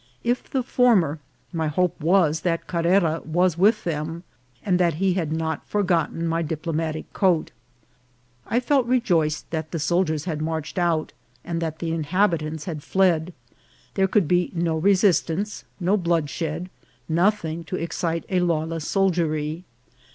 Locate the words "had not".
5.13-5.63